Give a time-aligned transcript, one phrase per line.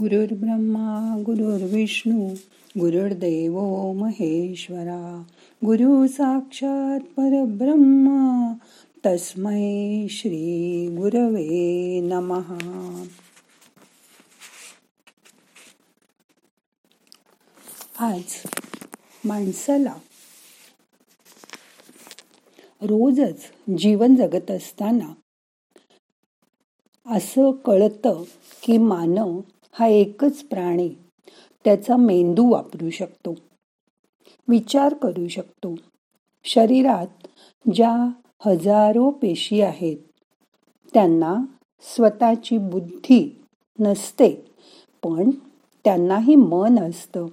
[0.00, 2.28] गुरुर्ब्रह्मा गुरुर्विष्णू
[2.80, 3.58] गुरुर्देव
[3.92, 5.24] महेश्वरा
[5.62, 8.54] गुरु साक्षात परब्रह्मा
[9.06, 12.58] तस्मै श्री गुरवे नमहा
[17.98, 18.40] आज
[19.24, 19.94] माणसाला
[22.82, 25.12] रोजच जीवन जगत असताना
[27.06, 28.22] असं कळतं
[28.62, 29.40] की मानव
[29.72, 30.88] हा एकच प्राणी.
[31.64, 33.34] त्याचा मेंदू वापरू शकतो.
[34.48, 35.74] विचार करू शकतो.
[36.44, 37.26] शरीरात
[37.74, 38.10] ज्या
[38.46, 39.96] हजारो पेशी आहेत
[40.94, 41.36] त्यांना
[41.80, 43.40] स्वतःची बुद्धी
[43.80, 44.46] नसते
[45.02, 45.30] पण
[45.84, 47.26] त्यांनाही मन असतं.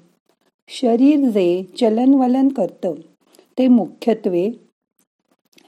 [0.70, 2.94] शरीर जे चलनवलन करतं
[3.58, 4.52] ते मुख्यत्वे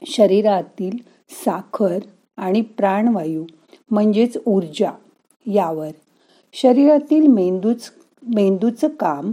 [0.06, 0.96] शरीरातील
[1.30, 1.98] साखर
[2.36, 3.44] आणि प्राणवायू
[3.90, 4.92] म्हणजेच ऊर्जा
[5.46, 5.90] यावर
[6.52, 7.90] शरीरातील मेंदूच
[8.34, 9.32] मेंदूचं काम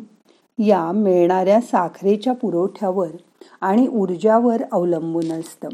[0.60, 3.08] या मिळणाऱ्या साखरेच्या पुरवठ्यावर
[3.62, 5.70] आणि ऊर्जावर अवलंबून असतं.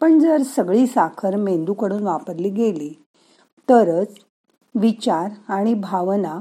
[0.00, 2.92] पण जर सगळी साखर मेंदूकडून वापरली गेली
[3.68, 4.14] तरच
[4.74, 6.40] विचार आणि भावना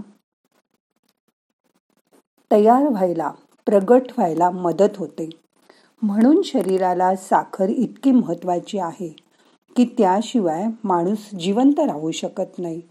[2.51, 3.31] तयार व्हायला
[3.65, 5.29] प्रगट व्हायला मदत होते.
[6.01, 9.15] म्हणून शरीराला साखर इतकी महत्वाची आहे
[9.75, 12.81] की त्याशिवाय माणूस जिवंत राहू शकत नाही.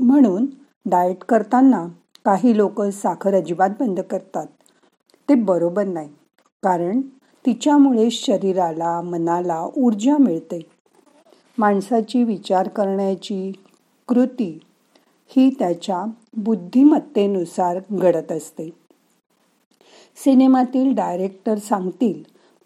[0.00, 0.46] म्हणून
[0.86, 1.86] डाएट करताना
[2.24, 4.46] काही लोक साखर अजिबात बंद करतात.
[5.28, 6.08] ते बरोबर नाही.
[6.62, 7.00] कारण
[7.46, 10.60] तिच्यामुळे शरीराला मनाला ऊर्जा मिळते.
[11.58, 13.52] माणसाची विचार करण्याची
[14.08, 14.58] कृती
[15.28, 16.04] ही त्याच्या
[16.36, 18.70] बुद्धिमत्तेनुसार घडत असते.
[20.24, 22.22] सिनेमातील डायरेक्टर सांगतील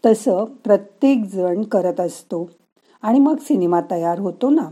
[0.06, 2.50] तसं प्रत्येक जण करत असतो
[3.02, 4.68] आणि मग सिनेमा तयार होतो ना?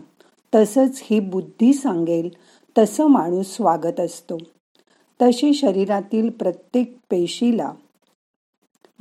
[0.54, 2.28] तसंच ही बुद्धी सांगेल
[2.76, 4.36] तसं माणूस स्वागत असतो.
[5.20, 7.72] तशी शरीरातील प्रत्येक पेशीला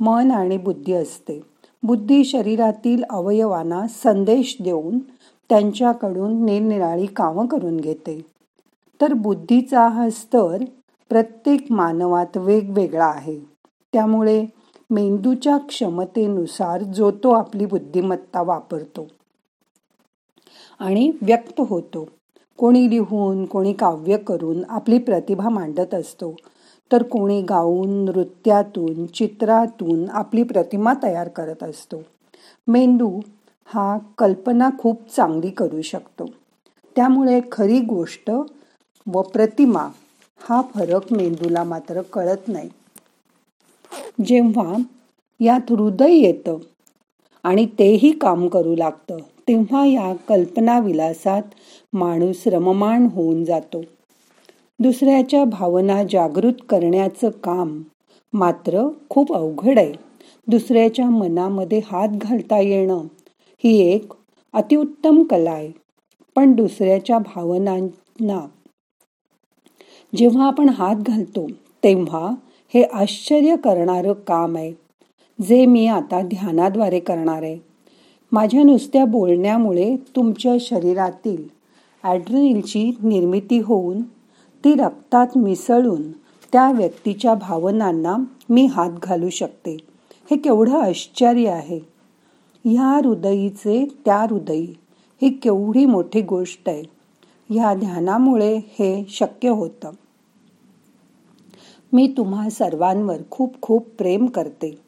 [0.00, 1.40] मन आणि बुद्धी असते.
[1.82, 4.98] बुद्धी शरीरातील अवयवांना संदेश देऊन
[5.50, 8.26] त्यांच्याकडून निरनिराळी कामं करून घेते.
[9.00, 10.64] तर बुद्धीचा हा स्तर
[11.08, 13.38] प्रत्येक मानवात वेगवेगळा आहे.
[13.92, 14.46] त्यामुळे
[14.90, 19.06] मेंदूच्या क्षमतेनुसार जो तो आपली बुद्धिमत्ता वापरतो
[20.78, 22.06] आणि व्यक्त होतो.
[22.58, 26.34] कोणी लिहून कोणी काव्य करून आपली प्रतिभा मांडत असतो
[26.92, 32.02] तर कोणी गाऊन नृत्यातून चित्रातून आपली प्रतिमा तयार करत असतो.
[32.68, 33.20] मेंदू
[33.64, 36.26] हा कल्पना खूप चांगली करू शकतो.
[36.96, 38.30] त्यामुळे खरी गोष्ट
[39.06, 39.88] व प्रतिमा
[40.40, 42.68] हा फरक मेंदूला मात्र कळत नाही.
[44.26, 44.76] जेव्हा
[45.40, 46.56] यात हृदय येतं
[47.44, 49.16] आणि तेही काम करू लागतं
[49.48, 51.42] तेव्हा या कल्पनाविलासात
[51.92, 53.80] माणूस रममाण होऊन जातो.
[54.78, 57.82] दुसऱ्याच्या भावना जागृत करण्याचं काम
[58.32, 59.92] मात्र खूप अवघड आहे.
[60.48, 63.04] दुसऱ्याच्या मनामध्ये हात घालता येणं
[63.64, 64.12] ही एक
[64.52, 65.72] अतिउत्तम कला आहे.
[66.36, 68.46] पण दुसऱ्याच्या भावनांना
[70.16, 71.46] जेव्हा आपण हात घालतो
[71.84, 72.34] तेव्हा
[72.74, 74.72] हे आश्चर्य करणारं काम आहे
[75.38, 77.67] जे मी आता ध्यानाद्वारे करणार आहे.
[78.32, 81.42] माझ्या नुसत्या बोलण्यामुळे तुमच्या शरीरातील
[82.04, 84.02] ॲड्रिनलची निर्मिती होऊन
[84.64, 86.12] ती रक्तात मिसळून
[86.52, 88.16] त्या व्यक्तीच्या भावनांना
[88.50, 89.76] मी हात घालू शकते.
[90.30, 91.80] हे केवढं आश्चर्य आहे.
[92.64, 94.74] ह्या हृदयीचे त्या हृदयी
[95.22, 96.82] ही केवढी मोठी गोष्ट आहे.
[97.50, 99.90] ह्या ध्यानामुळे हे शक्य होतं.
[101.92, 104.78] मी तुम्हा सर्वांवर खूप खूप प्रेम करते.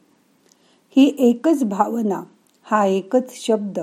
[0.96, 2.22] ही एकच भावना
[2.70, 3.78] हा एकच शब्द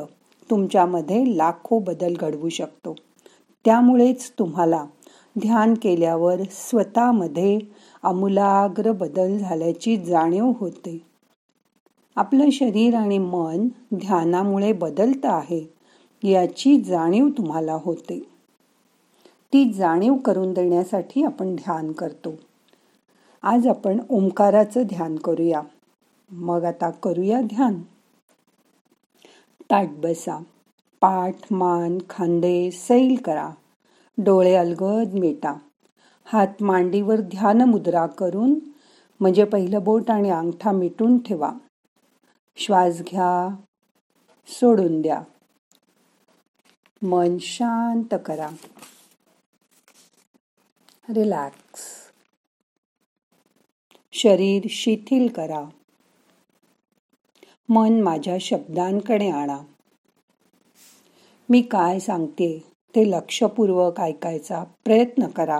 [0.50, 2.96] तुमच्यामध्ये लाखो बदल घडवू शकतो.
[3.66, 4.86] त्यामुळेच तुम्हाला
[5.40, 7.60] ध्यान केल्यावर स्वतःमध्ये
[8.04, 11.06] आमूलाग्र बदल झाल्याची जाणीव होते.
[12.16, 15.74] आपलं शरीर आणि मन ध्यानामुळे बदलतं आहे
[16.24, 18.20] याची जाणीव तुम्हाला होते.
[19.54, 22.36] ती जाणीव करून देण्यासाठी आपण ध्यान करतो.
[23.44, 25.62] आज आपण ओंकाराचं ध्यान करूया.
[26.32, 27.82] मग आता करूया ध्यान.
[29.72, 30.44] ताट बसा.
[31.02, 33.52] पाठ मान खांदे सैल करा.
[34.18, 35.56] डोळे अलगद मिटा.
[36.26, 38.60] हात मांडीवर ध्यान मुद्रा करून
[39.20, 41.52] म्हणजे पहिलं बोट आणि अंगठा मिटून ठेवा.
[42.58, 43.56] श्वास घ्या.
[44.48, 45.22] सोडून द्या.
[47.02, 48.50] मन शांत करा.
[51.10, 51.82] रिलॅक्स.
[54.14, 55.70] शरीर शिथिल करा.
[57.70, 59.58] मन माझ्या शब्दांकडे आणा.
[61.50, 62.64] मी काय सांगते
[62.96, 65.60] ते लक्षपूर्वक ऐकायचा प्रयत्न करा.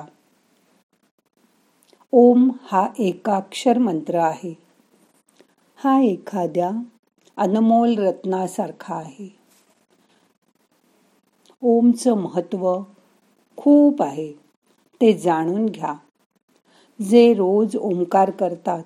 [2.14, 4.54] ओम हा एकाक्षर मंत्र आहे.
[5.76, 6.72] हा एखाद्या
[7.38, 9.30] अनमोल रत्नासारखा आहे.
[11.64, 12.84] ओमचं महत्त्व
[13.58, 14.32] खूप आहे.
[15.02, 15.94] ते जाणून घ्या.
[17.00, 18.84] जे रोज ओंकार करतात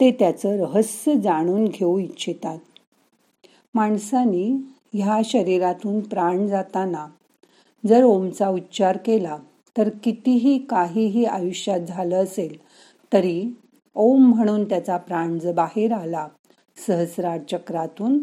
[0.00, 2.58] ते त्याचं रहस्य जाणून घेऊ इच्छितात.
[3.74, 4.46] माणसाने
[4.94, 7.06] ह्या शरीरातून प्राण जाताना
[7.86, 9.36] जर ओमचा उच्चार केला
[9.76, 12.56] तर कितीही काहीही आयुष्यात झालं असेल
[13.12, 13.42] तरी
[13.94, 16.26] ओम म्हणून त्याचा प्राण जर बाहेर आला
[16.86, 18.18] सहस्रार चक्रातून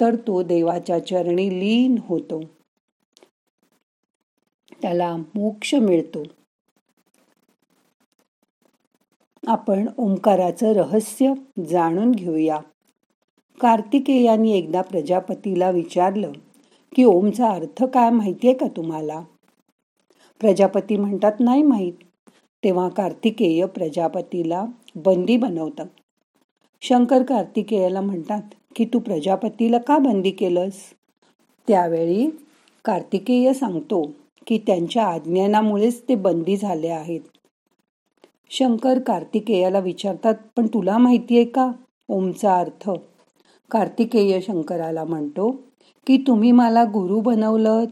[0.00, 2.40] तर तो देवाच्या चरणी लीन होतो.
[4.82, 6.22] त्याला मोक्ष मिळतो.
[9.48, 11.32] आपण ओंकाराचं रहस्य
[11.68, 12.58] जाणून घेऊया.
[13.60, 16.32] कार्तिकेयांनी एकदा प्रजापतीला विचारलं
[16.96, 19.20] की ओमचा अर्थ काय माहितीये का तुम्हाला?
[20.40, 21.92] प्रजापती म्हणतात नाही माहीत.
[22.64, 24.64] तेव्हा कार्तिकेय प्रजापतीला
[24.94, 25.84] बंदी बनवतं.
[26.82, 28.42] शंकर कार्तिकेयाला म्हणतात
[28.76, 30.74] की तू प्रजापतीला का बंदी केलंस?
[31.68, 32.30] त्यावेळी
[32.84, 34.10] कार्तिकेय सांगतो
[34.46, 37.20] की त्यांच्या आज्ञानामुळेच ते बंदी झाले आहेत.
[38.50, 41.70] शंकर कार्तिकेयाला विचारतात पण तुला माहितीये का?
[42.08, 42.90] ओमचा अर्थ.
[43.70, 45.50] कार्तिकेय शंकराला म्हणतो
[46.06, 47.84] की तुम्ही मला गुरु बनवलं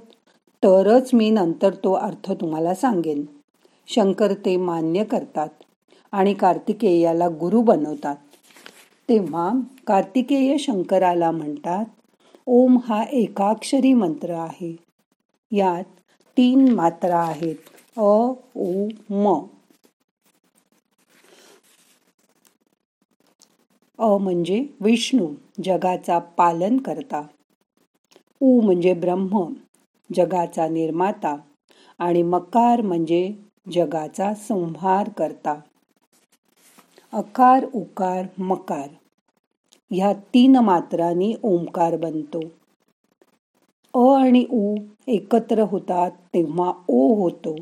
[0.62, 3.24] तरच मी नंतर तो अर्थ तुम्हाला सांगेन.
[3.88, 5.48] शंकर ते मान्य करतात
[6.12, 8.16] आणि कार्तिकेयाला गुरु बनवतात.
[9.08, 9.50] तेव्हा
[9.86, 11.84] कार्तिकेय शंकराला म्हणतात
[12.46, 14.74] ओम हा एकाक्षरी मंत्र आहे.
[15.52, 15.84] यात
[16.36, 18.10] तीन मात्रा आहेत अ
[18.56, 19.38] उ म.
[23.98, 25.26] अ म्हणजे विष्णू
[25.64, 27.22] जगाचा पालन करता
[28.40, 29.44] उ म्हणजे ब्रह्म
[30.10, 31.36] जगाचा निर्माता.
[32.00, 33.20] आणि मकार म्हणजे
[33.72, 35.58] जगाचा संहार करता
[37.12, 38.88] अकार उकार मकार.
[39.90, 42.40] ह्या तीन मात्रांनी ओंकार बनतो.
[43.94, 44.74] अ आणि उ
[45.08, 47.56] एकत्र होतात तेव्हा ओ होतो.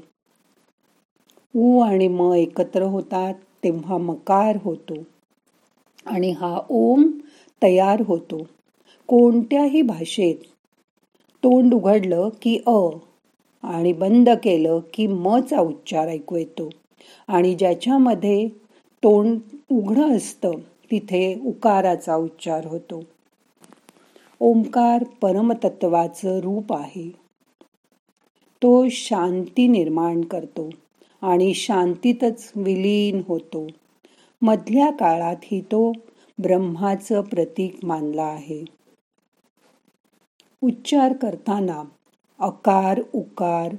[1.54, 3.34] उ आणि म एकत्र होतात
[3.64, 5.02] तेव्हा मकार होतो.
[6.06, 7.06] आणि हा ओम
[7.62, 8.46] तयार होतो.
[9.06, 10.34] कोणत्याही भाषेत
[11.42, 12.88] तोंड उघडलं की अ
[13.62, 16.70] आणि बंद केलं की मचा उच्चार ऐकू येतो.
[17.28, 18.48] आणि ज्याच्यामध्ये
[19.02, 19.38] तोंड
[19.70, 20.50] उघडं असतं
[20.90, 23.02] तिथे उकाराचा उच्चार होतो.
[24.40, 27.08] ओंकार परमतत्वाचं रूप आहे.
[28.62, 30.70] तो शांती निर्माण करतो
[31.22, 33.66] आणि शांतीतच विलीन होतो.
[34.44, 35.92] मधल्या काळातही तो
[36.38, 38.64] ब्रह्माचं प्रतीक मानला आहे.
[40.62, 41.82] उच्चार करताना
[42.40, 43.74] अकार उकार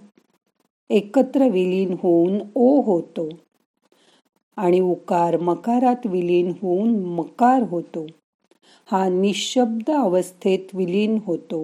[0.89, 3.29] एकत्र विलीन होऊन ओ होतो
[4.57, 8.05] आणि उकार मकारात विलीन होऊन मकार होतो.
[8.85, 11.61] हा निशब्द अवस्थेत विलीन होतो.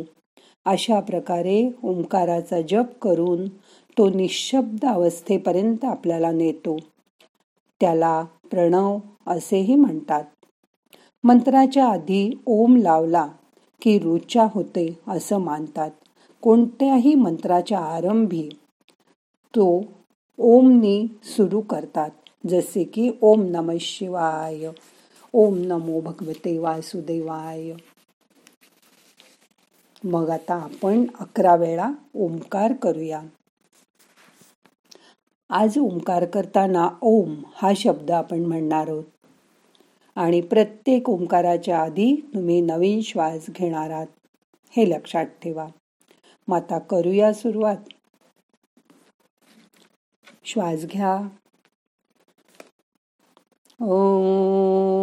[0.66, 3.48] अशा प्रकारे ओंकाराचा जप करून
[3.98, 6.78] तो निशब्द अवस्थेपर्यंत आपल्याला नेतो.
[7.82, 10.24] त्याला प्रणव असेही म्हणतात.
[11.24, 13.28] मंत्राच्या आधी ओम लावला
[13.82, 15.92] की रुचा होते असं मानतात.
[16.42, 18.50] कोणत्याही मंत्राच्या आरंभी
[19.56, 19.84] तो
[20.38, 22.10] ओमनी सुरू करतात.
[22.48, 24.70] जसे की ओम नम शिवाय
[25.34, 27.72] ओम नमो भगवते वासुदेवाय.
[30.04, 33.22] मग आता आपण अकरा वेळा ओंकार करूया.
[35.54, 39.04] आज ओंकार करताना ओम हा शब्द आपण म्हणणार आहोत.
[40.16, 44.08] आणि प्रत्येक ओंकाराच्या आधी तुम्ही नवीन श्वास घेणार आहात.
[44.70, 45.68] हे लक्षात ठेवा.
[46.48, 47.78] मग आता करूया सुरुवात.
[50.46, 51.28] श्वास घ्या.
[53.86, 55.01] ओ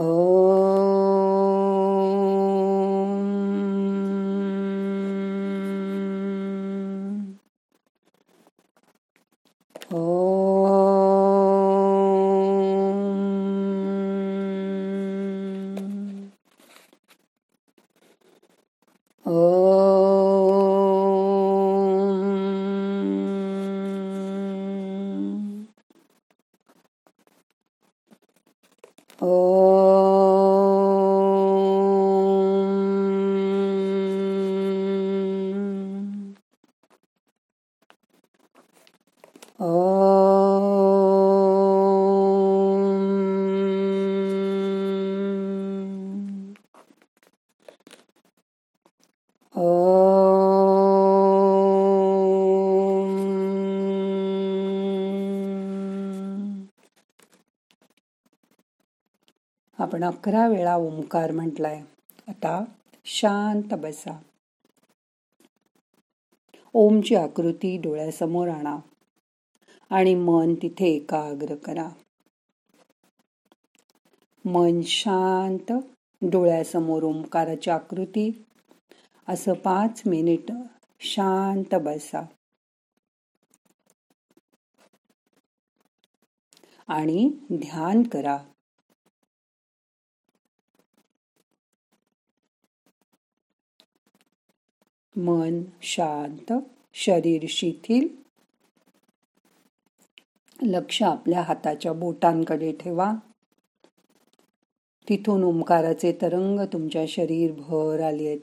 [0.00, 0.40] Oh.
[59.90, 61.82] आपण अकरा वेळा ओंकार म्हटलाय.
[62.28, 62.64] आता
[63.04, 64.22] शांत बसा.
[66.74, 68.78] ओमची आकृती डोळ्यासमोर आणा
[69.90, 71.88] आणि मन तिथे एकाग्र करा.
[74.44, 75.72] मन शांत
[76.22, 78.44] डोळ्यासमोर ओंकाराची आकृती.
[79.28, 80.52] असं पाच मिनिट
[81.00, 82.20] शांत बसा.
[86.88, 88.38] आणि ध्यान करा.
[95.20, 96.52] मन शांत
[96.94, 98.08] शरीर शिथिल.
[100.62, 103.12] लक्ष आपल्या हाताच्या बोटांकडे ठेवा.
[105.08, 108.40] तिथून ओंकाराचे तरंग तुमच्या शरीर भर आले आहेत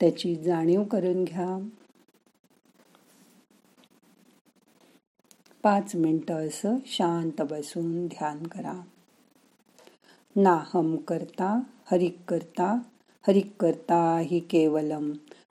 [0.00, 1.68] त्याची जाणीव करून घ्या.
[5.62, 8.80] पाच मिनटं असं शांत बसून ध्यान करा.
[10.36, 11.60] नाहम करता
[11.90, 12.78] हरिक करता
[13.28, 15.12] हरिक करता हि केवलम.